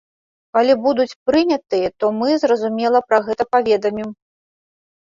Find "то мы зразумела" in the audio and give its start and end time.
2.01-3.07